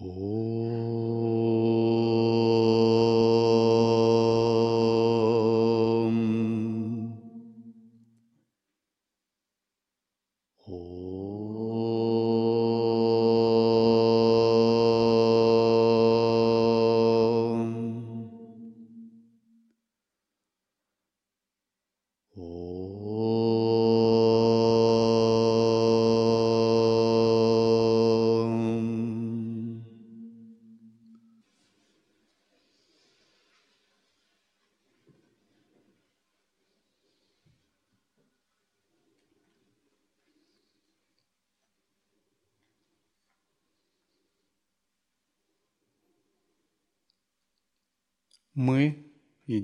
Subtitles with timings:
[0.00, 0.53] Мы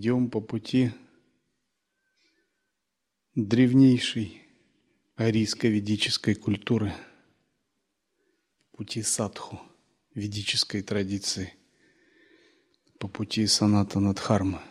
[0.01, 0.93] идем по пути
[3.35, 4.43] древнейшей
[5.17, 6.95] арийско-ведической культуры,
[8.73, 9.61] пути садху,
[10.15, 11.52] ведической традиции,
[12.99, 14.63] по пути саната надхармы.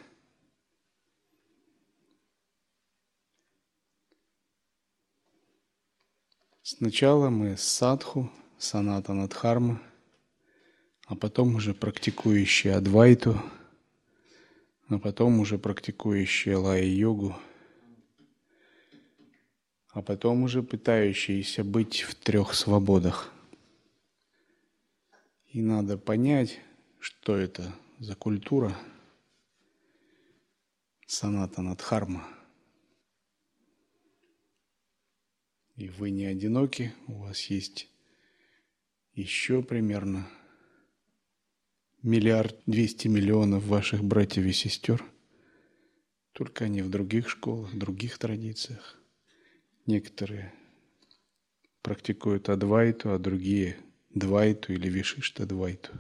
[6.64, 9.80] Сначала мы садху, саната надхарма,
[11.06, 13.40] а потом уже практикующие адвайту–
[14.90, 17.36] а потом уже практикующие лай-йогу,
[19.92, 23.32] а потом уже пытающиеся быть в трех свободах.
[25.48, 26.60] И надо понять,
[27.00, 28.76] что это за культура
[31.06, 32.28] саната надхарма.
[35.76, 37.88] И вы не одиноки, у вас есть
[39.14, 40.28] еще примерно
[42.02, 45.04] миллиард двести миллионов ваших братьев и сестер,
[46.32, 48.98] только они в других школах, в других традициях.
[49.86, 50.54] Некоторые
[51.82, 53.78] практикуют адвайту, а другие
[54.10, 55.92] двайту или вишишта двайту.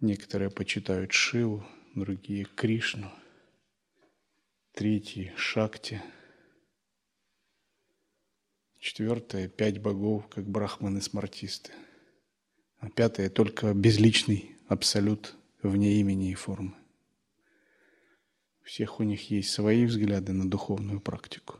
[0.00, 1.64] Некоторые почитают Шиву,
[1.94, 3.10] другие Кришну,
[4.72, 6.02] третьи Шакти,
[8.78, 11.72] четвертое пять богов, как брахманы-смартисты,
[12.78, 16.74] а пятое только безличный абсолют вне имени и формы.
[18.60, 21.56] У всех у них есть свои взгляды на духовную практику,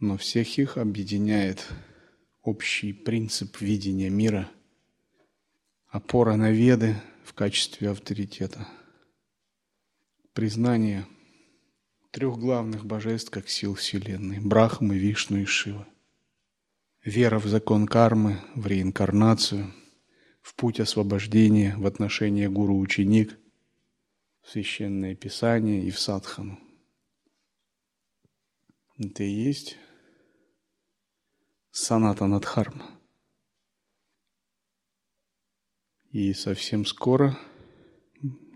[0.00, 1.68] но всех их объединяет
[2.42, 4.50] общий принцип видения мира,
[5.88, 8.66] опора на веды в качестве авторитета,
[10.32, 11.06] признание
[12.10, 15.86] трех главных божеств как сил Вселенной– Брахмы, Вишну и Шива,
[17.04, 19.72] вера в закон кармы, в реинкарнацию–
[20.42, 23.38] в путь освобождения в отношении гуру-ученик,
[24.42, 26.58] в священное писание и в садхану.
[28.98, 29.78] Это и есть
[31.70, 32.90] саната надхарма.
[36.10, 37.38] И совсем скоро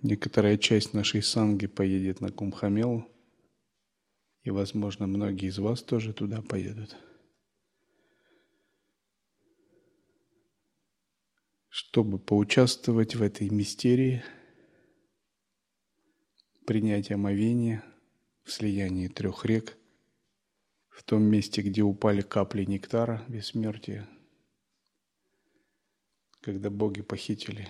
[0.03, 3.09] некоторая часть нашей санги поедет на Кумхамелу,
[4.43, 6.97] и, возможно, многие из вас тоже туда поедут–
[11.77, 14.25] чтобы поучаствовать в этой мистерии
[16.67, 17.85] принятия омовения
[18.45, 19.77] в слиянии трех рек,
[20.89, 24.09] в том месте, где упали капли нектара бессмертия,
[26.41, 27.69] когда боги похитили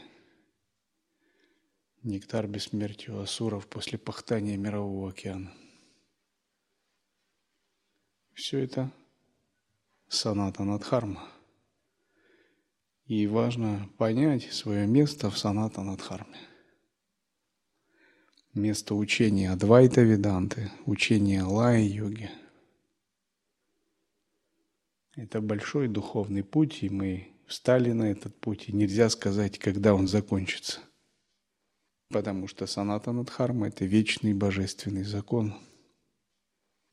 [2.04, 5.52] нектар бессмертия у асуров после пахтания мирового океана.
[8.34, 8.92] Все это
[10.06, 11.28] саната надхарма–
[13.06, 16.38] и важно понять свое место в саната надхарме.
[18.52, 22.30] Место учения Адвайта Веданты, учения Лая-йоги.
[25.14, 30.08] Это большой духовный путь, и мы встали на этот путь, и нельзя сказать, когда он
[30.08, 30.80] закончится.
[32.08, 35.54] Потому что саната надхарма– это вечный божественный закон–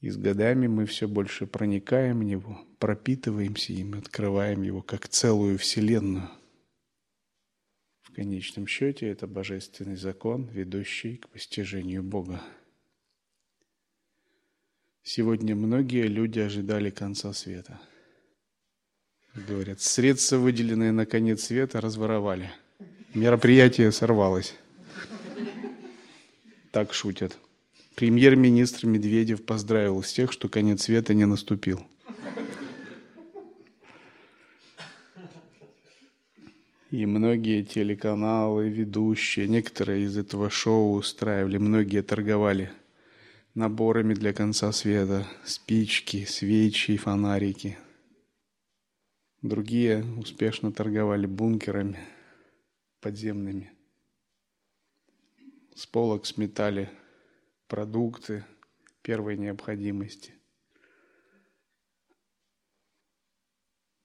[0.04, 5.58] и с годами мы все больше проникаем в него, пропитываемся им, открываем его как целую
[5.58, 6.30] вселенную.
[8.02, 12.42] В конечном счете это божественный закон, ведущий к постижению Бога.
[15.04, 17.80] Сегодня многие люди ожидали конца света.
[19.34, 22.52] Говорят, средства, выделенные на конец света, разворовали.
[23.14, 24.54] Мероприятие сорвалось.
[26.72, 27.38] Так шутят.
[27.96, 31.86] Премьер-министр Медведев поздравил всех, что конец света не наступил.
[36.90, 42.72] И многие телеканалы, ведущие, некоторые из этого шоу устраивали, многие торговали
[43.54, 47.78] наборами для конца света, спички, свечи, фонарики.
[49.44, 52.00] Другие успешно торговали бункерами,
[53.02, 53.72] подземными.
[55.76, 56.90] С полок сметали
[57.74, 58.46] продукты
[59.02, 60.32] первой необходимости.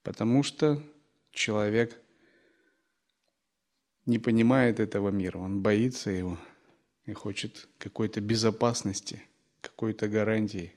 [0.01, 0.81] Потому что
[1.29, 1.95] человек
[4.07, 6.39] не понимает этого мира, он боится его
[7.05, 9.21] и хочет какой-то безопасности,
[9.61, 10.73] какой-то гарантии.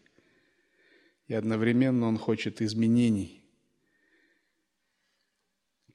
[1.28, 3.42] И одновременно он хочет изменений.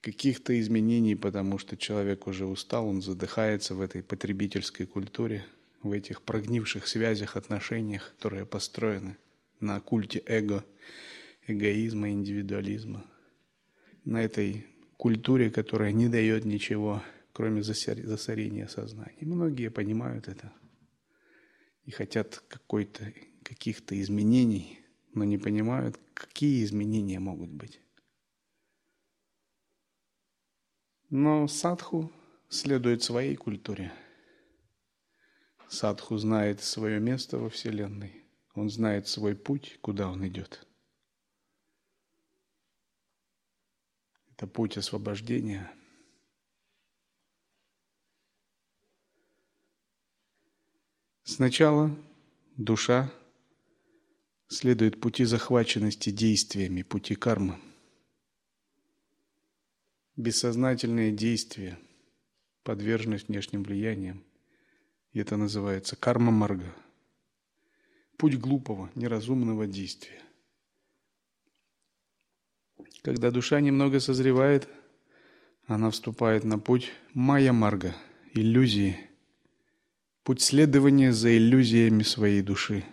[0.00, 5.46] Каких-то изменений, потому что человек уже устал, он задыхается в этой потребительской культуре,
[5.82, 9.16] в этих прогнивших связях, отношениях, которые построены
[9.60, 10.64] на культе эго,
[11.46, 13.04] эгоизма, индивидуализма,
[14.04, 14.66] на этой
[14.96, 17.02] культуре, которая не дает ничего,
[17.32, 19.18] кроме засорения сознания.
[19.20, 20.52] Многие понимают это
[21.84, 24.80] и хотят какой-то, каких-то изменений,
[25.14, 27.80] но не понимают, какие изменения могут быть.
[31.10, 32.12] Но садху
[32.50, 33.92] следует своей культуре.
[35.68, 38.24] Садху знает свое место во Вселенной.
[38.54, 40.66] Он знает свой путь, куда он идет.
[44.32, 45.70] Это путь освобождения.
[51.24, 51.94] Сначала
[52.56, 53.12] душа
[54.48, 57.60] следует пути захваченности действиями, пути кармы.
[60.16, 61.78] Бессознательные действия,
[62.62, 64.24] подверженность внешним влияниям.
[65.18, 66.72] И это называется карма-марга.
[68.18, 70.22] Путь глупого, неразумного действия.
[73.02, 74.68] Когда душа немного созревает,
[75.66, 77.96] она вступает на путь майя-марга,
[78.32, 78.96] иллюзии,
[80.22, 82.84] путь следования за иллюзиями своей души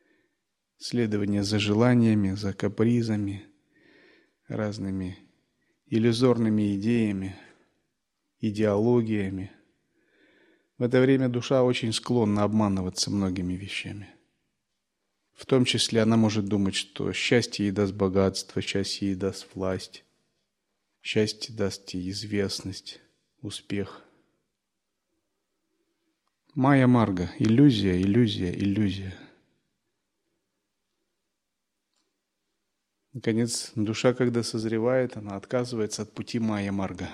[0.78, 3.46] –следование за желаниями, за капризами,
[4.46, 5.18] разными
[5.86, 7.34] иллюзорными идеями,
[8.38, 9.57] идеологиями.
[10.78, 14.08] В это время душа очень склонна обманываться многими вещами.
[15.34, 20.04] В том числе она может думать, что счастье ей даст богатство, счастье ей даст власть,
[21.02, 23.00] счастье даст ей известность,
[23.40, 24.04] успех.
[26.54, 27.30] Майя Марга.
[27.38, 29.14] Иллюзия, иллюзия, иллюзия–
[33.18, 37.08] Наконец, душа, когда созревает, она отказывается от пути Майя Марга.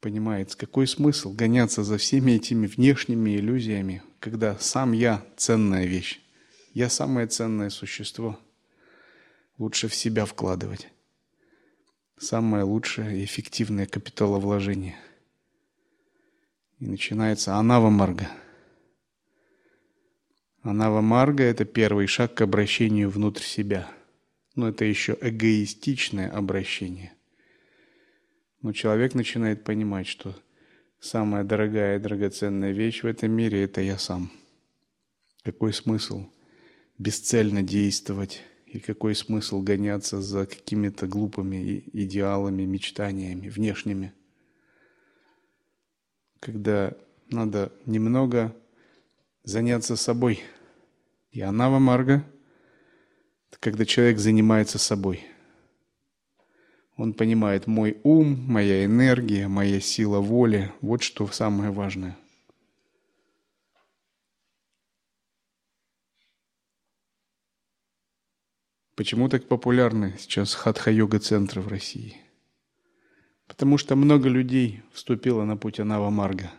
[0.00, 6.20] Понимает, какой смысл гоняться за всеми этими внешними иллюзиями, когда сам я– ценная вещь.
[6.72, 8.38] Я самое ценное существо.
[9.58, 10.88] Лучше в себя вкладывать.
[12.18, 14.96] Самое лучшее и эффективное капиталовложение.
[16.78, 18.30] И начинается Анава Марга.
[20.62, 23.90] Анава Марга– это первый шаг к обращению внутрь себя–
[24.54, 27.12] но это еще эгоистичное обращение.
[28.62, 30.36] Но человек начинает понимать, что
[30.98, 34.30] самая дорогая и драгоценная вещь в этом мире– это я сам.
[35.42, 36.26] Какой смысл
[36.98, 44.12] бесцельно действовать и какой смысл гоняться за какими-то глупыми идеалами, мечтаниями внешними,
[46.38, 46.94] когда
[47.30, 48.54] надо немного
[49.44, 50.42] заняться собой.
[51.32, 52.24] И Анава Марга–
[53.60, 55.26] когда человек занимается собой.
[57.00, 60.70] Он понимает мой ум, моя энергия, моя сила воли.
[60.82, 62.14] Вот что самое важное.
[68.96, 72.18] Почему так популярны сейчас хатха-йога-центры в России?
[73.46, 76.52] Потому что много людей вступило на путь Анава Марга.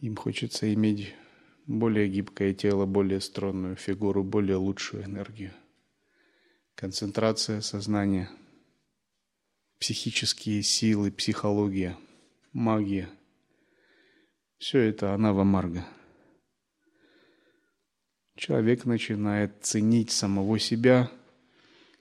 [0.00, 1.14] Им хочется иметь
[1.66, 5.52] более гибкое тело, более стройную фигуру, более лучшую энергию
[6.78, 8.30] концентрация сознания,
[9.78, 11.96] психические силы, психология,
[12.52, 13.08] магия.
[14.58, 15.86] Все это анава марга.
[18.36, 21.10] Человек начинает ценить самого себя,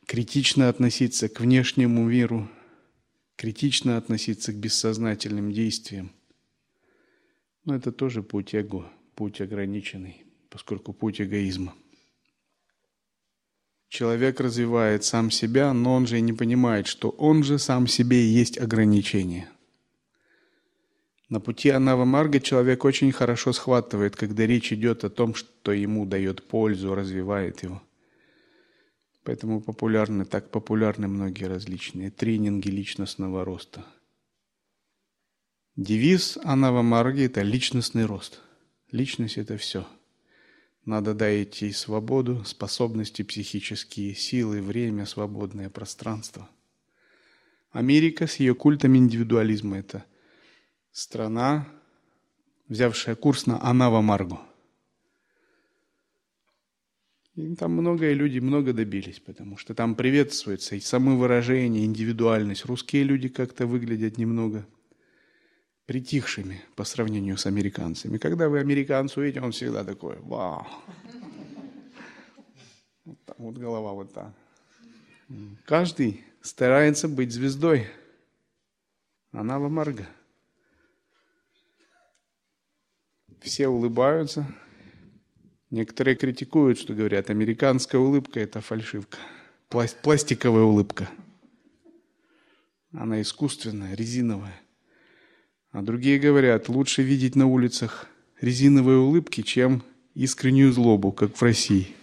[0.05, 2.49] критично относиться к внешнему миру,
[3.35, 6.11] критично относиться к бессознательным действиям.
[7.65, 11.75] Но это тоже путь эго, путь ограниченный, поскольку путь эгоизма–
[13.89, 18.21] Человек развивает сам себя, но он же и не понимает, что он же сам себе
[18.23, 19.49] и есть ограничение.
[21.29, 26.05] На пути Анава Марга человек очень хорошо схватывает, когда речь идет о том, что ему
[26.05, 27.81] дает пользу, развивает его.
[29.23, 33.85] Поэтому популярны, так популярны многие различные тренинги личностного роста.
[35.75, 38.39] Девиз Анава Марги– это личностный рост.
[38.91, 39.85] Личность– это все–
[40.87, 46.49] надо дать ей свободу, способности психические, силы, время, свободное пространство.
[47.71, 50.05] Америка с ее культом индивидуализма– это
[50.93, 51.67] страна,
[52.69, 54.39] взявшая курс на Анава Маргу.
[57.35, 62.65] И там многие люди много добились, потому что там приветствуется и самовыражение, индивидуальность.
[62.65, 64.65] Русские люди как-то выглядят немного
[65.87, 68.19] притихшими по сравнению с американцами.
[68.19, 70.67] Когда вы американца увидите, он всегда такой, вау.
[73.05, 74.33] Вот, так, вот голова вот так.
[75.65, 77.87] Каждый старается быть звездой.
[79.31, 80.07] Анава Марга.
[83.41, 84.45] Все улыбаются,
[85.69, 89.17] Некоторые критикуют, что говорят, американская улыбка– это фальшивка,
[89.67, 91.09] пластиковая улыбка.
[92.93, 94.61] Она искусственная, резиновая.
[95.71, 98.07] А другие говорят, лучше видеть на улицах
[98.39, 99.83] резиновые улыбки, чем
[100.13, 101.95] искреннюю злобу, как в России.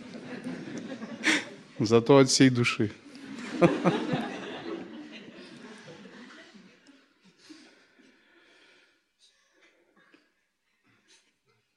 [1.78, 2.92] Зато от всей души.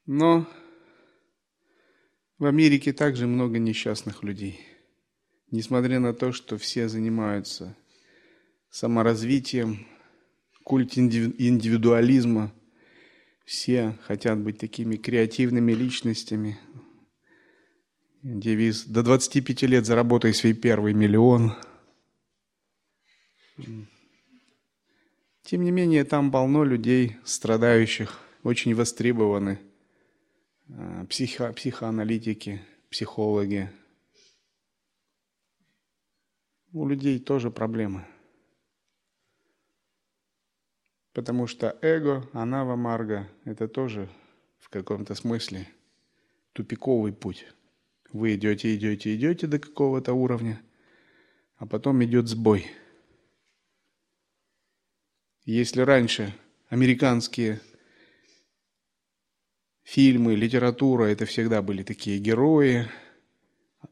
[0.05, 0.47] Но
[2.37, 4.61] в Америке также много несчастных людей.
[5.51, 7.75] Несмотря на то, что все занимаются
[8.69, 9.87] саморазвитием,
[10.67, 12.51] культ индивидуализма,
[13.45, 16.59] все хотят быть такими креативными личностями.
[18.21, 21.53] Девиз «До 25 лет заработай свой первый миллион».
[25.43, 29.59] Тем не менее, там полно людей, страдающих, очень востребованы–
[30.69, 33.69] Э, психо, психоаналитики, психологи.
[36.73, 38.05] У людей тоже проблемы.
[41.17, 44.07] Потому что эго, анава марга– это тоже
[44.59, 45.67] в каком-то смысле
[46.53, 47.47] тупиковый путь.
[48.13, 50.61] Вы идете, идете, идете до какого-то уровня,
[51.55, 52.67] а потом идет сбой.
[55.43, 56.35] Если раньше
[56.69, 57.61] американские
[59.81, 62.85] фильмы, литература– это всегда были такие герои,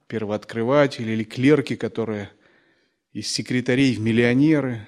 [0.06, 2.30] первооткрыватели или клерки, которые
[3.14, 4.88] из секретарей в миллионеры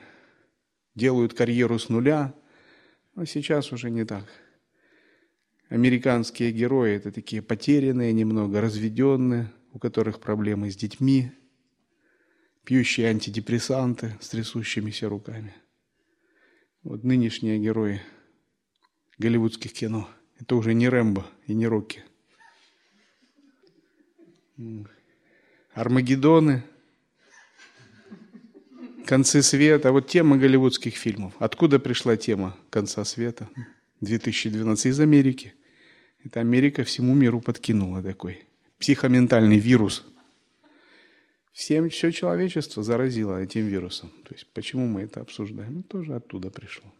[0.98, 2.34] делают карьеру с нуля.
[3.16, 4.26] Но сейчас уже не так.
[5.70, 11.32] Американские герои– это такие потерянные, немного разведенные, у которых проблемы с детьми,
[12.64, 15.54] пьющие антидепрессанты с трясущимися руками.
[16.84, 18.02] Вот нынешние герои
[19.18, 22.04] голливудских кино– это уже не Рэмбо и не Рокки.
[25.74, 26.64] Армагеддоны,
[29.08, 29.92] концы света.
[29.92, 31.34] Вот тема голливудских фильмов.
[31.40, 33.50] Откуда пришла тема конца света?
[34.02, 35.54] 2012 из Америки.
[36.24, 38.46] Это Америка всему миру подкинула такой
[38.78, 40.06] психоментальный вирус.
[41.52, 44.12] Всем все человечество заразило этим вирусом.
[44.26, 45.78] То есть почему мы это обсуждаем?
[45.78, 46.94] Ну, тоже оттуда пришло.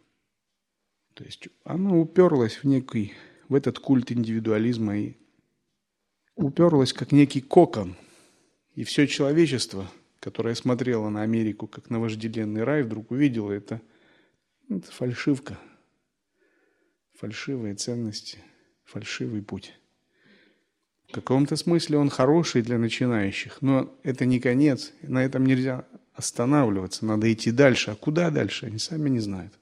[1.14, 3.12] То есть оно уперлось в некий
[3.48, 5.16] в этот культ индивидуализма и
[6.34, 7.96] уперлась как некий кокон.
[8.74, 13.80] И все человечество, которое смотрело на Америку как на вожделенный рай, вдруг увидело это,
[14.68, 15.58] это фальшивка,
[17.14, 18.38] фальшивые ценности,
[18.84, 19.74] фальшивый путь.
[21.08, 27.06] В каком-то смысле он хороший для начинающих, но это не конец, на этом нельзя останавливаться,
[27.06, 27.92] надо идти дальше.
[27.92, 29.54] А куда дальше, они сами не знают.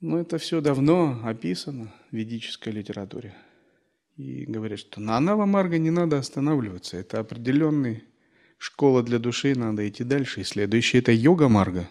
[0.00, 3.34] Но это все давно описано в ведической литературе.
[4.16, 5.44] И говорят, что на Анава
[5.76, 6.96] не надо останавливаться.
[6.96, 8.04] Это определенный
[8.58, 10.40] школа для души, надо идти дальше.
[10.40, 11.88] И следующее– это йога Марга.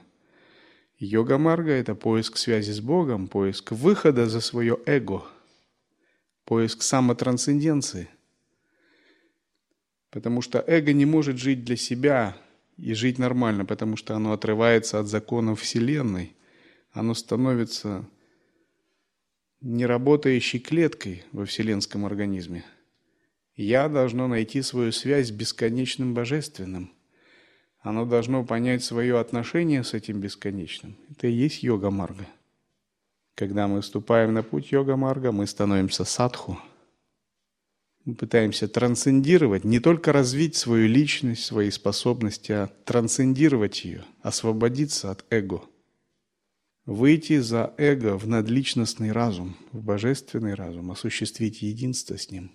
[0.97, 5.23] Йога Марга– это поиск связи с Богом, поиск выхода за свое эго,
[6.45, 8.09] поиск самотрансценденции.
[10.09, 12.37] Потому что эго не может жить для себя
[12.77, 16.35] и жить нормально, потому что оно отрывается от законов Вселенной–
[16.95, 18.05] оно становится
[19.61, 22.63] неработающей клеткой во вселенском организме.
[23.55, 26.91] Я должно найти свою связь с бесконечным божественным.
[27.79, 30.97] Оно должно понять свое отношение с этим бесконечным.
[31.09, 32.27] Это и есть йога-марга.
[33.35, 36.59] Когда мы вступаем на путь йога-марга, мы становимся садху.
[38.03, 45.25] Мы пытаемся трансцендировать, не только развить свою личность, свои способности, а трансцендировать ее, освободиться от
[45.29, 45.63] эго–
[46.85, 52.51] Выйти за эго в надличностный разум, в божественный разум, осуществить единство с ним.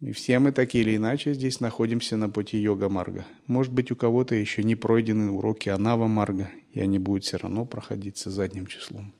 [0.00, 3.26] И все мы так или иначе здесь находимся на пути йога-марга.
[3.46, 8.30] Может быть, у кого-то еще не пройдены уроки анава-марга, и они будут все равно проходиться
[8.30, 9.12] задним числом.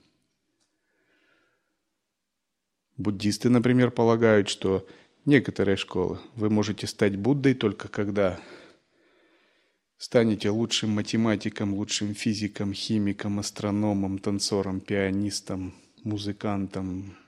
[2.96, 4.86] Буддисты, например, полагают, что
[5.26, 8.40] некоторые школы вы можете стать Буддой только когда
[10.00, 17.18] станете лучшим математиком, лучшим физиком, химиком, астрономом, танцором, пианистом, музыкантом,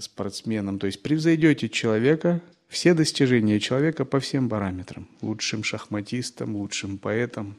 [0.00, 0.80] спортсменом.
[0.80, 5.08] То есть превзойдете человека, все достижения человека по всем параметрам.
[5.20, 7.56] Лучшим шахматистом, лучшим поэтом.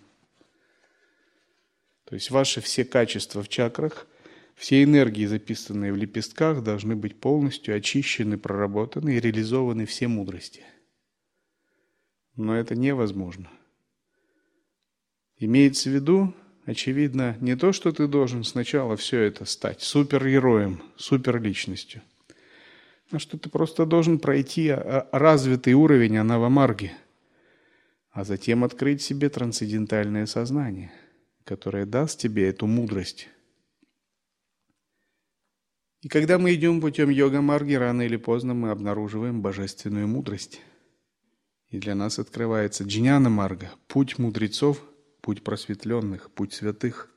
[2.04, 4.08] То есть ваши все качества в чакрах,
[4.56, 10.66] все энергии, записанные в лепестках, должны быть полностью очищены, проработаны и реализованы все мудрости.
[12.36, 13.50] Но это невозможно–
[15.38, 16.34] Имеется в виду,
[16.66, 22.02] очевидно, не то, что ты должен сначала все это стать супергероем, суперличностью,
[23.12, 24.74] а что ты просто должен пройти
[25.12, 26.94] развитый уровень анавамарги,
[28.12, 30.92] а затем открыть себе трансцендентальное сознание,
[31.44, 33.28] которое даст тебе эту мудрость.
[36.02, 40.62] И когда мы идем путем йога-марги, рано или поздно мы обнаруживаем божественную мудрость.
[41.70, 44.82] И для нас открывается джняна-марга, путь мудрецов–
[45.26, 47.10] путь просветленных, путь святых.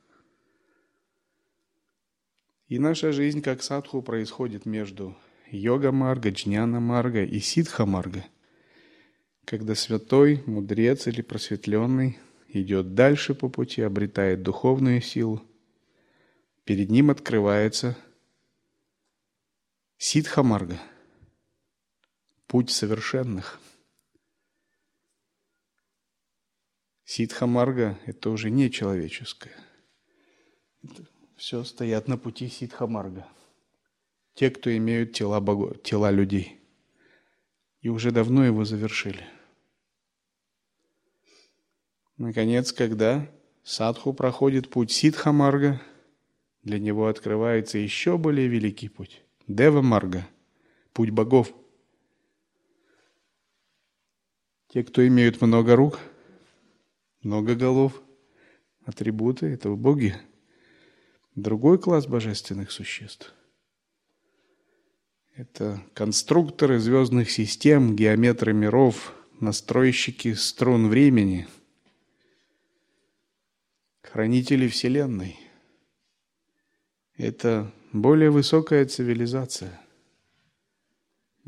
[2.67, 5.15] И наша жизнь как садху происходит между
[5.51, 8.25] йога-марга, джняна-марга и ситха-марга,
[9.45, 15.43] когда святой, мудрец или просветленный идет дальше по пути, обретает духовную силу,
[16.63, 17.95] перед ним открывается
[19.99, 20.79] ситха-марга,
[22.47, 23.59] путь совершенных–
[27.09, 29.55] Ситхамарга– это уже не человеческое.
[30.83, 31.03] Это
[31.37, 33.27] все стоят на пути Ситхамарга.
[34.35, 36.59] Те, кто имеют тела, богов, тела людей.
[37.81, 39.25] И уже давно его завершили.
[42.17, 43.27] Наконец, когда
[43.63, 45.81] садху проходит путь Ситхамарга,
[46.61, 50.27] для него открывается еще более великий путь– Дева-марга,
[50.93, 51.51] путь богов.
[54.67, 55.99] Те, кто имеют много рук–
[57.21, 58.01] много голов,
[58.85, 60.15] атрибуты– это боги.
[61.35, 63.33] Другой класс божественных существ–
[65.35, 71.47] это конструкторы звездных систем, геометры миров, настройщики струн времени,
[74.01, 75.39] хранители Вселенной.
[77.15, 79.79] Это более высокая цивилизация–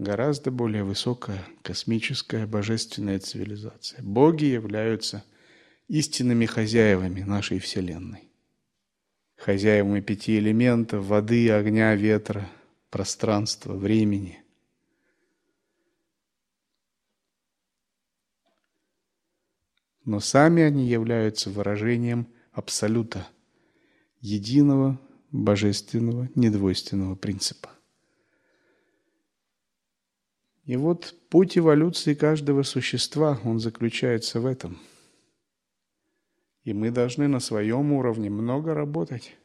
[0.02, 4.02] гораздо более высокая космическая божественная цивилизация.
[4.02, 5.24] Боги являются
[5.92, 8.30] истинными хозяевами нашей Вселенной.
[9.36, 12.50] Хозяевами пяти элементов– воды, огня, ветра,
[12.90, 14.42] пространства, времени.
[20.06, 23.28] Но сами они являются выражением абсолюта,
[24.22, 24.98] единого,
[25.32, 27.70] божественного, недвойственного принципа.
[30.64, 34.80] И вот путь эволюции каждого существа, он заключается в этом–
[36.64, 39.36] и мы должны на своем уровне много работать,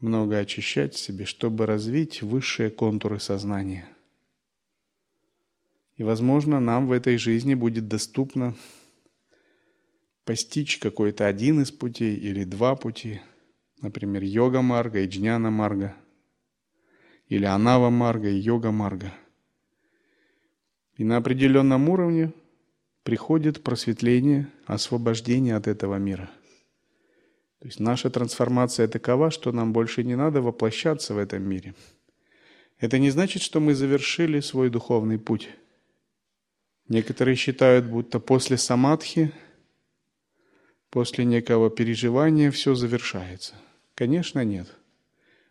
[0.00, 3.88] много очищать себе, чтобы развить высшие контуры сознания.
[5.96, 8.54] И, возможно, нам в этой жизни будет доступно
[10.24, 13.20] постичь какой-то один из путей или два пути,
[13.80, 15.94] например, йога-марга и джняна-марга,
[17.28, 19.12] или анава-марга и йога-марга.
[20.96, 22.32] И на определенном уровне
[23.04, 26.30] приходит просветление, освобождение от этого мира.
[27.60, 31.74] То есть наша трансформация такова, что нам больше не надо воплощаться в этом мире.
[32.78, 35.50] Это не значит, что мы завершили свой духовный путь.
[36.88, 39.32] Некоторые считают, будто после самадхи,
[40.90, 43.54] после некого переживания все завершается.
[43.94, 44.68] Конечно, нет.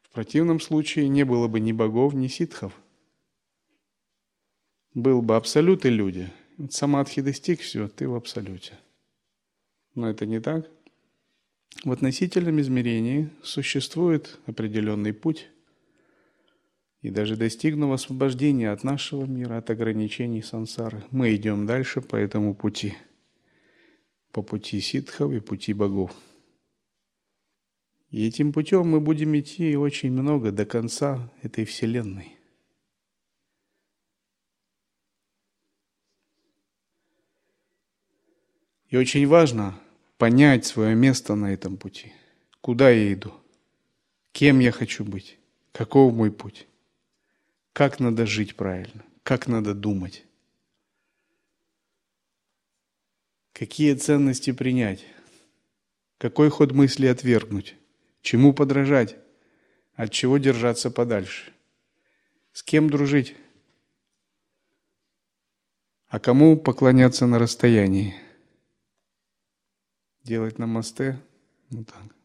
[0.02, 2.74] В противном случае не было бы ни богов, ни ситхов.
[4.94, 6.32] Был бы абсолют и люди–
[6.70, 8.74] самадхи достиг, все, ты в абсолюте.
[9.96, 10.70] Но это не так.
[11.84, 15.50] В относительном измерении существует определенный путь,
[17.02, 22.56] и даже достигнув освобождения от нашего мира, от ограничений сансары, мы идем дальше по этому
[22.56, 22.94] пути,
[24.32, 26.16] по пути ситхов и пути богов.
[28.10, 32.33] И этим путем мы будем идти очень много до конца этой Вселенной.
[38.94, 39.74] И очень важно
[40.20, 42.14] понять свое место на этом пути.
[42.62, 43.34] Куда я иду?
[44.34, 45.40] Кем я хочу быть?
[45.72, 46.68] Каков мой путь?
[47.74, 49.04] Как надо жить правильно?
[49.24, 50.24] Как надо думать?
[53.52, 55.04] Какие ценности принять?
[56.20, 57.76] Какой ход мысли отвергнуть?
[58.22, 59.16] Чему подражать?
[59.96, 61.52] От чего держаться подальше?
[62.52, 63.36] С кем дружить?
[66.10, 68.14] А кому поклоняться на расстоянии?
[70.24, 71.20] Делать намасте,
[71.70, 72.16] ну так.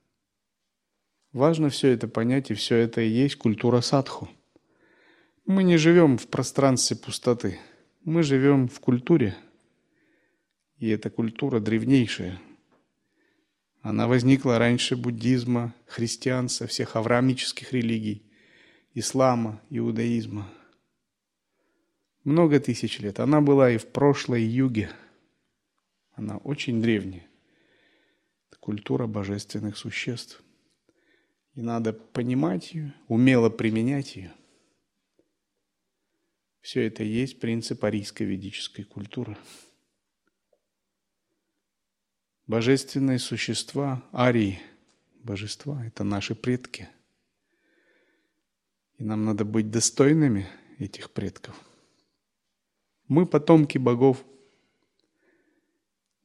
[1.33, 4.29] Важно все это понять, и все это и есть культура садху.
[5.45, 7.59] Мы не живем в пространстве пустоты.
[8.05, 9.37] Мы живем в культуре.
[10.79, 12.41] И эта культура древнейшая.
[13.83, 18.23] Она возникла раньше буддизма, христианства, всех авраамических религий,
[18.95, 20.51] ислама, иудаизма.
[22.25, 23.21] Много тысяч лет.
[23.21, 24.91] Она была и в прошлой юге.
[26.15, 27.28] Она очень древняя.
[28.61, 30.43] Культура божественных существ.
[31.55, 34.33] И надо понимать ее, умело применять ее.
[36.61, 39.37] Все это и есть принцип арийской ведической культуры.
[42.47, 44.61] Божественные существа, арии,
[45.23, 46.89] божества– это наши предки.
[48.97, 50.47] И нам надо быть достойными
[50.79, 51.55] этих предков.
[53.07, 54.25] Мы потомки богов.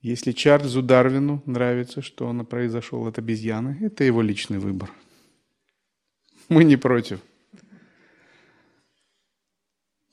[0.04, 4.92] Если Чарльзу Дарвину нравится, что он произошел от обезьяны, это его личный выбор–
[6.50, 7.22] мы не против.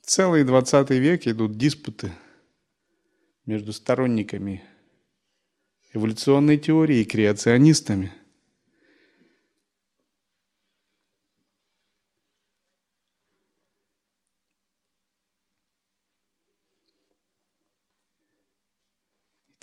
[0.01, 2.11] Целый 20 век идут диспуты
[3.45, 4.63] между сторонниками
[5.93, 8.13] эволюционной теории и креационистами.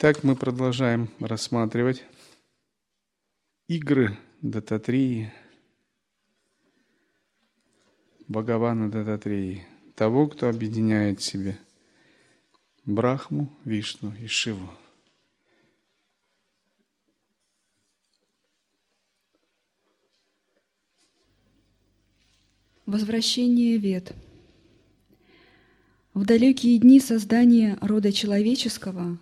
[0.00, 2.04] Так мы продолжаем рассматривать
[3.66, 5.32] игры дататрии.
[8.28, 11.58] Бхагавана Дататреи, того, кто объединяет в себе
[12.84, 14.70] Брахму, Вишну и Шиву.
[22.86, 24.14] Возвращение Вед.
[26.14, 29.18] В далекие дни создания рода человеческого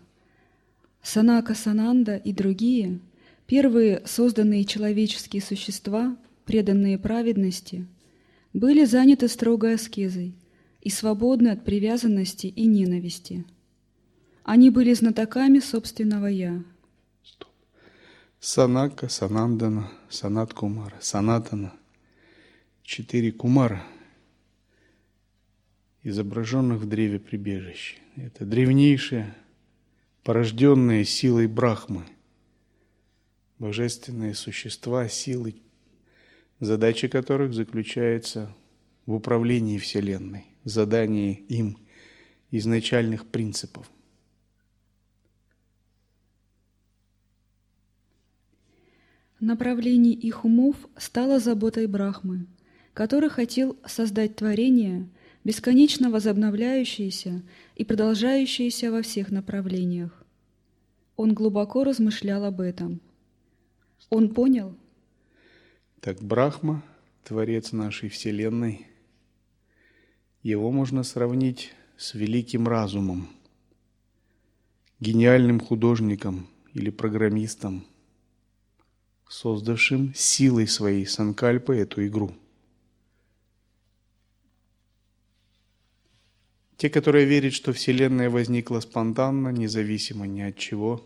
[1.07, 3.01] Санака Сананда и другие,
[3.47, 7.87] первые созданные человеческие существа, преданные праведности–
[8.57, 10.35] были заняты строгой аскезой
[10.81, 13.45] и свободны от привязанности и ненависти.
[14.45, 16.65] Они были знатоками собственного «я».
[17.23, 17.51] Стоп.
[18.41, 21.75] Санака, Санандана, Санат Кумара, Санатана.
[22.83, 23.83] Четыре Кумара,
[26.03, 27.99] изображенных в древе прибежище.
[28.17, 29.35] Это древнейшие,
[30.27, 32.05] порожденные силой Брахмы,
[33.61, 35.63] божественные существа, силы
[36.59, 38.53] задача которых заключается
[39.07, 41.79] в управлении Вселенной, задании им
[42.51, 43.89] изначальных принципов.
[49.39, 52.49] Направление их умов стало заботой Брахмы,
[52.95, 55.09] который хотел создать творение,
[55.47, 57.41] бесконечно возобновляющееся
[57.77, 60.11] и продолжающееся во всех направлениях.
[61.15, 63.01] Он глубоко размышлял об этом.
[64.11, 64.77] Он понял,
[66.01, 66.83] так Брахма,
[67.23, 68.89] Творец нашей Вселенной,
[70.43, 73.29] его можно сравнить с великим разумом,
[74.99, 77.87] гениальным художником или программистом,
[79.29, 82.33] создавшим силой своей санкальпы эту игру.
[86.77, 91.03] Те, которые верят, что Вселенная возникла спонтанно, независимо ни от чего,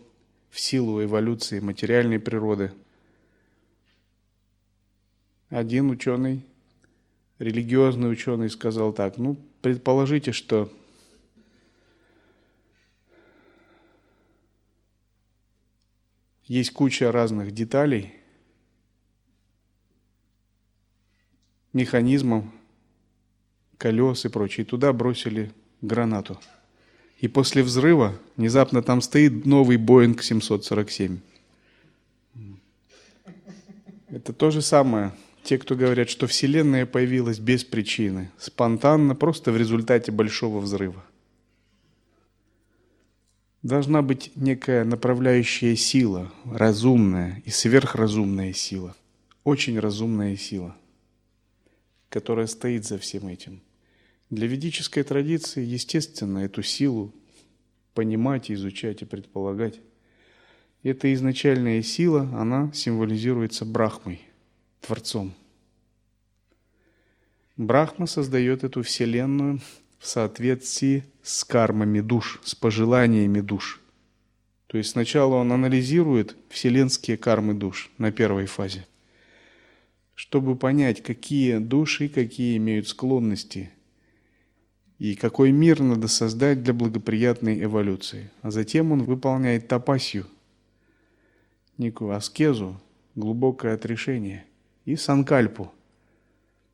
[0.49, 2.71] в силу эволюции материальной природы–
[5.51, 6.45] один ученый,
[7.37, 10.71] религиозный ученый сказал так, ну, предположите, что
[16.45, 18.13] есть куча разных деталей,
[21.73, 22.45] механизмов,
[23.77, 24.65] колес и прочее.
[24.65, 26.39] туда бросили гранату.
[27.19, 31.19] И после взрыва внезапно там стоит новый Боинг 747.
[34.09, 35.13] Это то же самое
[35.43, 41.03] те, кто говорят, что Вселенная появилась без причины, спонтанно, просто в результате большого взрыва.
[43.63, 48.95] Должна быть некая направляющая сила, разумная и сверхразумная сила,
[49.43, 50.75] очень разумная сила,
[52.09, 53.61] которая стоит за всем этим.
[54.31, 57.13] Для ведической традиции, естественно, эту силу
[57.93, 59.81] понимать, изучать и предполагать.
[60.83, 64.21] Эта изначальная сила, она символизируется Брахмой–
[64.79, 65.33] Творцом.
[67.57, 69.59] Брахма создает эту вселенную
[69.99, 73.81] в соответствии с кармами душ, с пожеланиями душ.
[74.67, 78.87] То есть сначала он анализирует вселенские кармы душ на первой фазе,
[80.15, 83.71] чтобы понять, какие души, какие имеют склонности
[85.01, 88.29] и какой мир надо создать для благоприятной эволюции.
[88.43, 90.27] А затем он выполняет тапасью,
[91.79, 92.79] некую аскезу,
[93.15, 94.45] глубокое отрешение.
[94.85, 95.73] И санкальпу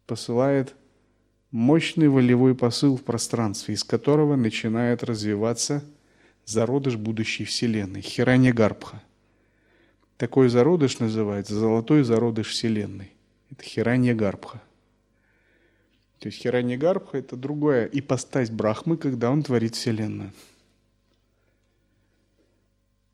[0.07, 0.75] посылает
[1.51, 5.81] мощный волевой посыл в пространстве, из которого начинает развиваться
[6.43, 9.01] зародыш будущей Вселенной, Хираньягарбха.
[10.17, 13.13] Такой зародыш называется золотой зародыш Вселенной.
[13.51, 14.61] Это Хираньягарбха.
[16.19, 20.31] То есть Хираньягарбха– это другая ипостась Брахмы, когда он творит Вселенную.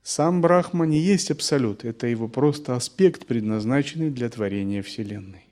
[0.04, 5.46] Сам Брахма не есть абсолют, это его просто аспект, предназначенный для творения Вселенной.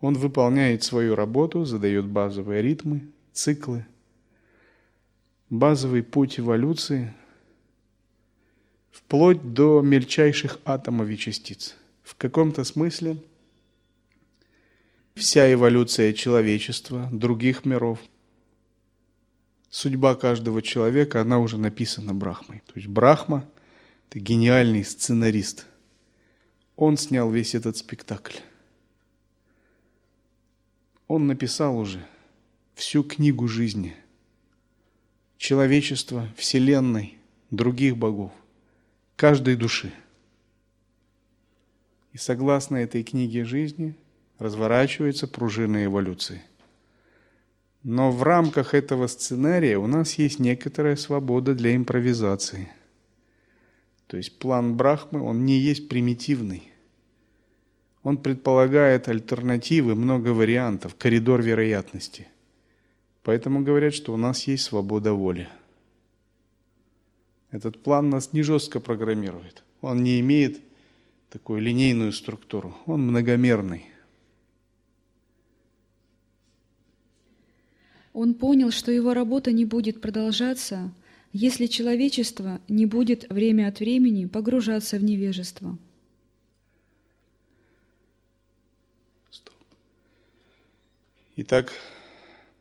[0.00, 3.86] Он выполняет свою работу, задает базовые ритмы, циклы,
[5.48, 7.14] базовый путь эволюции,
[8.90, 11.74] вплоть до мельчайших атомов и частиц.
[12.02, 13.16] В каком-то смысле
[15.14, 17.98] вся эволюция человечества, других миров,
[19.70, 22.62] судьба каждого человека, она уже написана Брахмой.
[22.66, 23.48] То есть Брахма–
[24.10, 25.66] это гениальный сценарист.
[26.76, 28.38] Он снял весь этот спектакль.
[31.06, 32.04] Он написал уже
[32.74, 33.94] всю книгу жизни,
[35.36, 37.18] человечества, Вселенной,
[37.50, 38.32] других богов,
[39.14, 39.92] каждой души.
[42.12, 43.94] И согласно этой книге жизни
[44.38, 46.42] разворачивается пружина эволюции.
[47.82, 52.70] Но в рамках этого сценария у нас есть некоторая свобода для импровизации.
[54.06, 56.70] То есть план Брахмы, он не есть примитивный.
[58.02, 62.28] Он предполагает альтернативы, много вариантов, коридор вероятности.
[63.22, 65.48] Поэтому говорят, что у нас есть свобода воли.
[67.50, 69.62] Этот план нас не жестко программирует.
[69.80, 70.60] Он не имеет
[71.30, 72.76] такую линейную структуру.
[72.86, 73.86] Он многомерный.
[78.14, 80.92] Он понял, что его работа не будет продолжаться,
[81.32, 85.76] если человечество не будет время от времени погружаться в невежество.
[91.36, 91.72] Итак,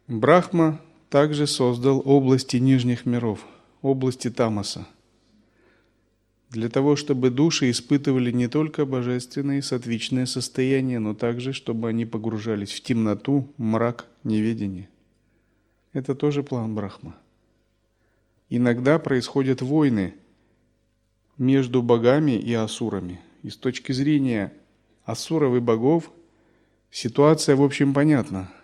[0.08, 3.46] Брахма также создал области нижних миров,
[3.84, 4.88] области Тамаса,
[6.50, 12.72] для того, чтобы души испытывали не только божественные сатвичные состояния, но также, чтобы они погружались
[12.72, 14.90] в темноту, мрак, неведение.
[15.94, 17.16] Это тоже план Брахма.
[18.50, 20.16] Иногда происходят войны
[21.38, 23.22] между богами и асурами.
[23.42, 24.54] И с точки зрения
[25.06, 26.12] асуров и богов
[26.92, 28.52] ситуация, в общем, понятна–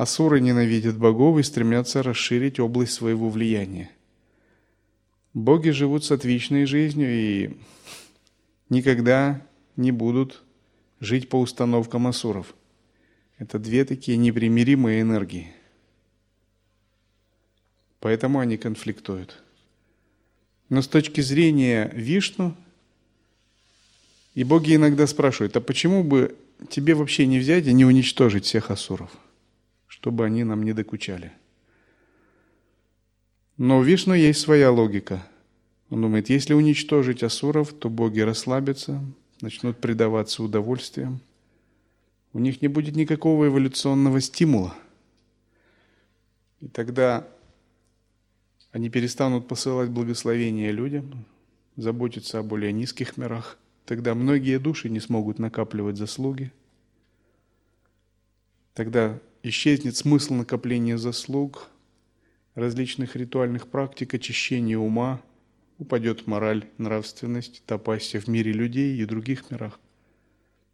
[0.00, 3.90] Асуры ненавидят богов и стремятся расширить область своего влияния.
[5.34, 7.58] Боги живут сатвичной жизнью и
[8.70, 10.42] никогда не будут
[11.00, 12.54] жить по установкам асуров.
[13.36, 15.52] Это две такие непримиримые энергии.
[18.00, 19.42] Поэтому они конфликтуют.
[20.68, 22.56] Но с точки зрения Вишну,
[24.34, 26.36] и боги иногда спрашивают, а почему бы
[26.68, 29.10] тебе вообще не взять и не уничтожить всех асуров?
[30.00, 31.32] чтобы они нам не докучали.
[33.58, 35.22] Но у Вишну есть своя логика.
[35.90, 39.04] Он думает, если уничтожить асуров, то боги расслабятся,
[39.42, 41.20] начнут предаваться удовольствиям.
[42.32, 44.74] У них не будет никакого эволюционного стимула.
[46.60, 47.26] И тогда
[48.72, 51.24] они перестанут посылать благословения людям,
[51.76, 53.58] заботиться о более низких мирах.
[53.84, 56.52] Тогда многие души не смогут накапливать заслуги.
[58.74, 61.68] Тогда исчезнет смысл накопления заслуг,
[62.54, 65.20] различных ритуальных практик, очищения ума,
[65.78, 69.80] упадет мораль, нравственность, топасия в мире людей и других мирах.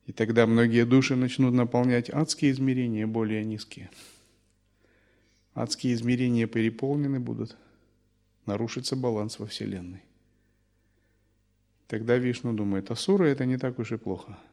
[0.04, 3.90] И тогда многие души начнут наполнять адские измерения, более низкие.
[5.54, 7.56] Адские измерения переполнены будут,
[8.46, 10.02] нарушится баланс во Вселенной.
[11.86, 14.38] Тогда Вишну думает, асуры это не так уж и плохо–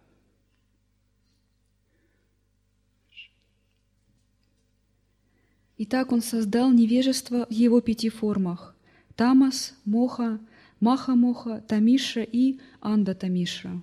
[5.86, 8.73] Итак, он создал невежество в его пяти формах–
[9.17, 10.39] тамас, моха,
[10.79, 13.82] маха-моха, тамиша и анда-тамиша.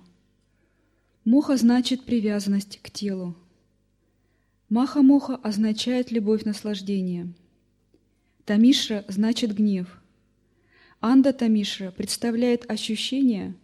[1.25, 3.35] Моха значит привязанность к телу.
[4.69, 7.31] Маха-моха означает любовь наслаждения.
[8.45, 10.00] Тамиша значит гнев.
[11.01, 13.55] Анда-тамиша представляет ощущение,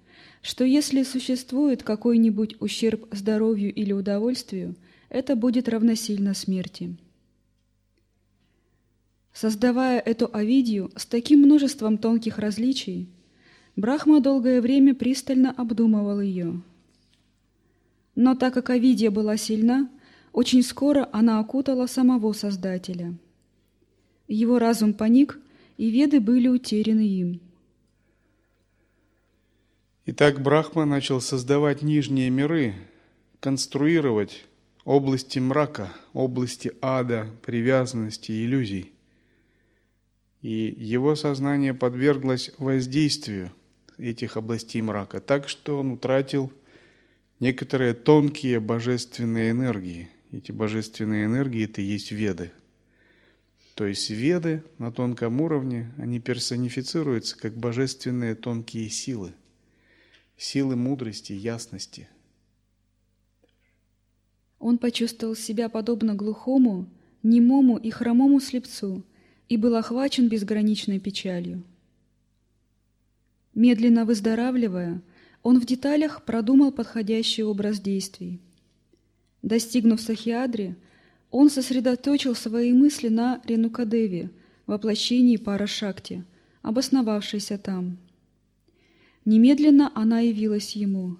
[0.41, 4.76] что если существует какой-нибудь ущерб здоровью или удовольствию,
[5.10, 6.97] это будет равносильно смерти.
[9.34, 13.08] Создавая эту Овидию с таким множеством тонких различий,
[13.76, 16.63] Брахма долгое время пристально обдумывал ее.
[18.15, 19.91] Но так как Овидия была сильна,
[20.34, 23.13] очень скоро она окутала самого Создателя.
[24.28, 25.39] Его разум паник,
[25.77, 27.41] и веды были утеряны им.
[30.05, 32.73] Итак, Брахма начал создавать нижние миры,
[33.39, 34.45] конструировать
[34.85, 38.93] области мрака, области ада, привязанности, иллюзий.
[40.41, 43.51] И его сознание подверглось воздействию
[43.97, 46.53] этих областей мрака, так что он утратил
[47.39, 50.09] некоторые тонкие божественные энергии.
[50.31, 52.51] Эти божественные энергии– это и есть веды.
[53.77, 59.33] То есть веды на тонком уровне, они персонифицируются как божественные тонкие силы.
[60.35, 62.09] Силы мудрости, ясности.
[64.57, 66.89] Он почувствовал себя подобно глухому,
[67.21, 69.03] немому и хромому слепцу
[69.47, 71.63] и был охвачен безграничной печалью.
[73.53, 75.03] Медленно выздоравливая,
[75.43, 78.41] он в деталях продумал подходящий образ действий.
[79.43, 80.75] Достигнув Сахиадри,
[81.31, 84.29] он сосредоточил свои мысли на Ренукадеве,
[84.65, 86.23] воплощении Парашакти,
[86.61, 87.97] обосновавшейся там.
[89.25, 91.17] Немедленно она явилась ему.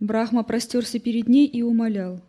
[0.00, 2.20] Брахма простерся перед ней и умолял.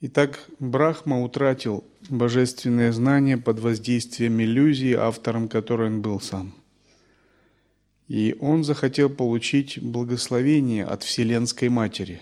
[0.00, 6.54] Итак, Брахма утратил божественное знание под воздействием иллюзии, автором которой он был сам–
[8.08, 12.20] и он захотел получить благословение от Вселенской Матери,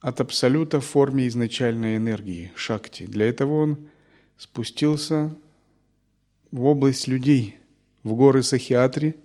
[0.00, 3.04] от Абсолюта в форме изначальной энергии, шакти.
[3.04, 3.88] Для этого он
[4.36, 5.34] спустился
[6.50, 7.56] в область людей,
[8.02, 9.16] в горы Сахиатри,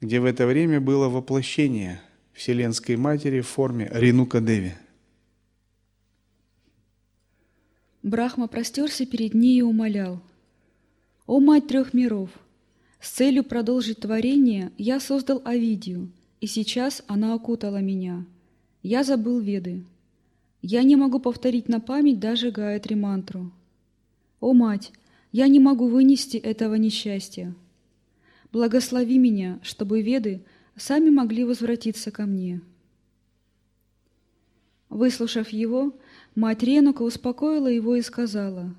[0.00, 2.00] где в это время было воплощение
[2.32, 4.74] Вселенской Матери в форме Ринука Деви.
[8.02, 10.20] Брахма простерся перед ней и умолял,
[11.26, 12.28] «О Мать трех миров!
[13.00, 18.26] С целью продолжить творение я создал Авидию, и сейчас она окутала меня.
[18.86, 19.82] Я забыл Веды.
[20.60, 23.50] Я не могу повторить на память даже Гаятри мантру.
[24.40, 24.92] О, Мать,
[25.32, 27.54] я не могу вынести этого несчастья.
[28.52, 30.42] Благослови меня, чтобы Веды
[30.76, 32.60] сами могли возвратиться ко мне.
[34.90, 35.94] Выслушав его,
[36.34, 38.74] мать Ренука успокоила его и сказала,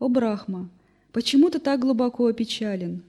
[0.00, 0.68] «О, Брахма,
[1.12, 3.04] почему ты так глубоко опечален?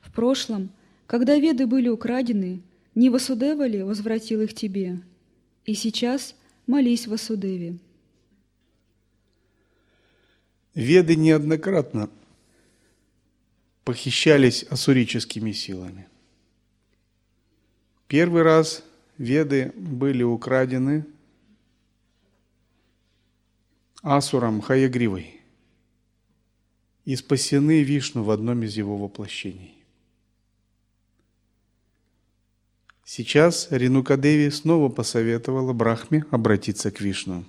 [0.00, 0.70] В прошлом,
[1.06, 2.62] когда веды были украдены,
[2.94, 5.02] не Васудева ли возвратил их тебе?
[5.64, 6.34] И сейчас
[6.66, 7.78] молись Васудеве.
[10.74, 12.08] Веды неоднократно
[13.84, 16.08] похищались асурическими силами.
[18.08, 18.82] Первый раз
[19.18, 21.06] веды были украдены
[24.02, 25.40] Асуром Хаягривой
[27.04, 29.81] и спасены Вишну в одном из его воплощений.
[33.14, 37.44] Сейчас Ринукадеви снова посоветовала Брахме обратиться к Вишну.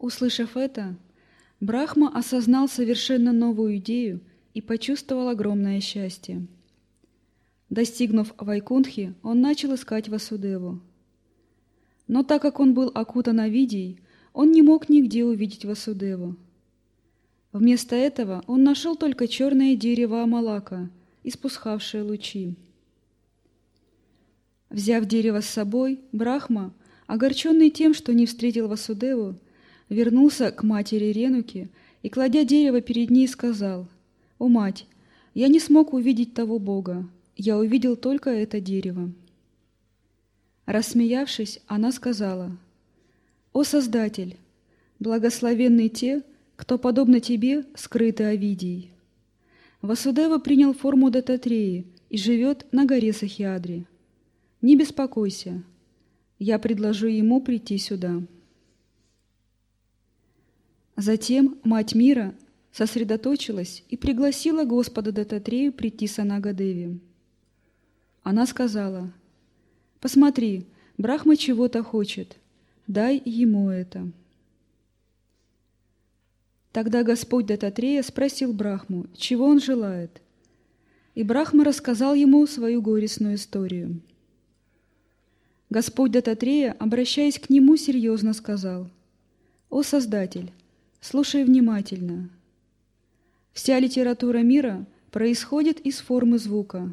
[0.00, 0.96] Услышав это,
[1.60, 4.20] Брахма осознал совершенно новую идею
[4.52, 6.44] и почувствовал огромное счастье.
[7.68, 10.80] Достигнув Вайкунхи, он начал искать Васудеву.
[12.08, 14.00] Но так как он был окутан Авидией,
[14.32, 16.34] он не мог нигде увидеть Васудеву.
[17.52, 20.90] Вместо этого он нашел только черное дерево Амалака–
[21.24, 22.54] испускавшее лучи.
[24.70, 26.72] Взяв дерево с собой, Брахма,
[27.06, 29.36] огорченный тем, что не встретил Васудеву,
[29.88, 31.68] вернулся к матери Ренуки
[32.02, 33.88] и, кладя дерево перед ней, сказал,
[34.38, 34.86] «О, мать,
[35.34, 39.12] я не смог увидеть того Бога, я увидел только это дерево».
[40.66, 42.56] Рассмеявшись, она сказала,
[43.52, 44.36] «О Создатель,
[45.00, 46.22] благословенны те,
[46.54, 48.92] кто, подобно тебе, скрыты Овидией.
[49.82, 53.86] Васудева принял форму Дататреи и живет на горе Сахиадри.
[54.60, 55.62] Не беспокойся,
[56.38, 58.22] я предложу ему прийти сюда.
[60.96, 62.34] Затем Мать Мира
[62.72, 67.00] сосредоточилась и пригласила Господа Дататрею прийти с Анагадеви.
[68.22, 69.10] Она сказала,
[69.98, 70.66] «Посмотри,
[70.98, 72.36] Брахма чего-то хочет,
[72.86, 74.12] дай ему это».
[76.72, 80.22] Тогда Господь Дататрея спросил Брахму, чего он желает.
[81.14, 84.00] И Брахма рассказал ему свою горестную историю.
[85.68, 88.88] Господь Дататрея, обращаясь к нему, серьезно сказал,
[89.68, 90.52] «О Создатель,
[91.00, 92.30] слушай внимательно.
[93.52, 96.92] Вся литература мира происходит из формы звука.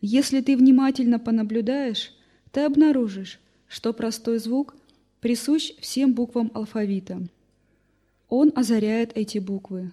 [0.00, 2.12] Если ты внимательно понаблюдаешь,
[2.50, 3.38] ты обнаружишь,
[3.68, 4.74] что простой звук
[5.20, 7.22] присущ всем буквам алфавита–
[8.30, 9.92] он озаряет эти буквы.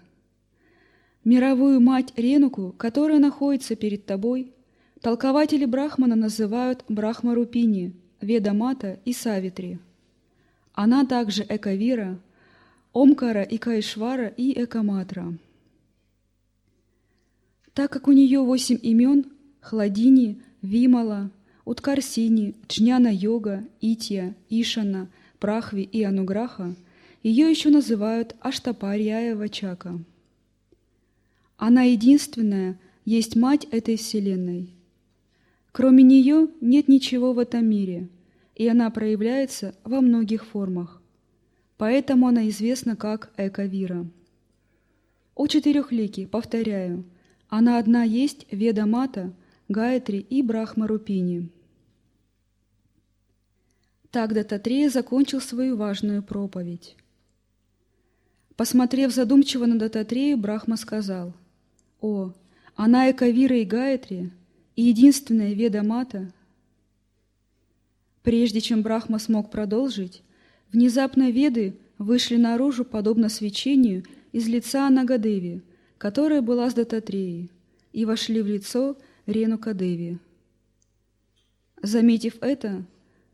[1.25, 4.53] Мировую мать Ренуку, которая находится перед тобой,
[5.01, 9.79] толкователи Брахмана называют Брахмарупини, Ведамата и Савитри.
[10.73, 12.17] Она также Экавира,
[12.93, 15.37] Омкара и Кайшвара и Экаматра.
[17.73, 19.25] Так как у нее восемь имен–
[19.61, 21.29] Хладини, Вимала,
[21.65, 25.09] Уткарсини, Джняна-йога, Итья, Ишана,
[25.39, 26.73] Прахви и Ануграха,
[27.23, 29.99] ее еще называют Аштапарьяя Вачака.
[31.57, 34.69] Она единственная, есть мать этой вселенной.
[35.71, 38.09] Кроме нее нет ничего в этом мире,
[38.55, 41.01] и она проявляется во многих формах.
[41.77, 44.05] Поэтому она известна как Экавира.
[45.35, 47.05] О четырехлике, повторяю,
[47.49, 49.33] она одна есть Веда Мата,
[49.69, 51.49] Гаятри и Брахма Рупини.
[54.09, 56.95] Так Дататрея закончил свою важную проповедь.
[58.57, 61.33] Посмотрев задумчиво на Дататрею, Брахма сказал–
[62.01, 62.31] о,
[62.75, 64.31] она Экавира и Гаятри,
[64.75, 66.31] и единственная Веда Мата.
[68.21, 70.21] Прежде чем Брахма смог продолжить,
[70.71, 75.61] внезапно Веды вышли наружу, подобно свечению, из лица Анагадеви,
[75.97, 77.49] которая была с Дататреей,
[77.93, 78.95] и вошли в лицо
[79.25, 80.19] Ренукадеви.
[81.81, 82.83] Заметив это,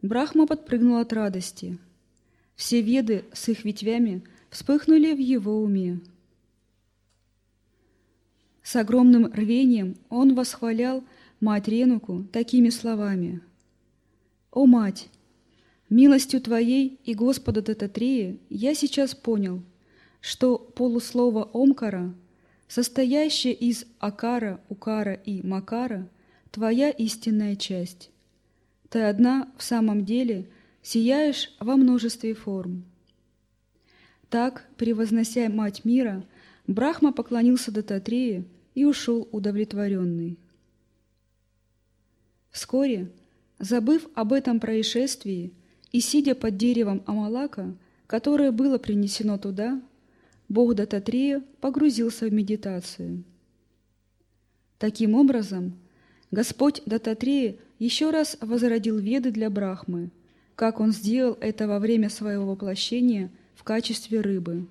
[0.02, 1.78] Брахма подпрыгнул от радости.
[2.56, 4.24] Все веды с их ветвями
[4.54, 6.00] вспыхнули в его уме.
[8.62, 11.04] С огромным рвением он восхвалял
[11.40, 13.42] мать Ренуку такими словами.
[14.52, 15.10] «О, мать!
[15.90, 19.62] Милостью Твоей и Господа Дататрея я сейчас понял,
[20.22, 22.14] что полуслово Омкара,
[22.68, 26.08] состоящее из Акара, Укара и Макара,
[26.52, 28.12] Твоя истинная часть.
[28.90, 30.48] Ты одна в самом деле
[30.84, 32.86] сияешь во множестве форм».
[34.34, 36.26] Так, превознося Мать мира,
[36.66, 40.40] Брахма поклонился Дататрею и ушел удовлетворенный.
[42.50, 43.12] Вскоре,
[43.60, 45.54] забыв об этом происшествии
[45.92, 47.76] и сидя под деревом Амалака,
[48.08, 49.80] которое было принесено туда,
[50.50, 53.24] Бог Дататрея погрузился в медитацию.
[54.80, 55.78] Таким образом,
[56.32, 60.10] Господь Дататрея еще раз возродил Веды для Брахмы,
[60.56, 63.30] как он сделал это во время своего воплощения
[63.64, 64.68] в качестве рыбы.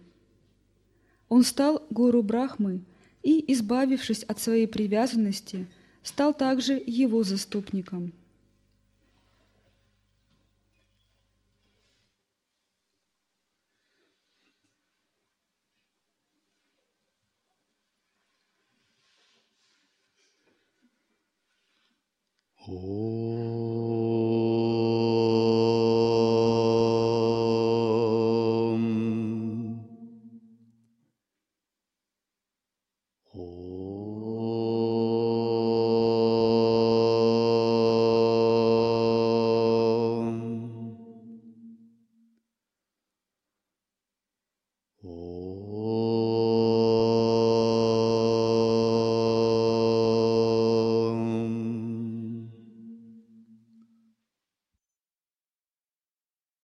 [1.30, 2.82] Он стал гуру Брахмы
[3.22, 5.66] и, избавившись от своей привязанности,
[6.02, 8.12] стал также его заступником.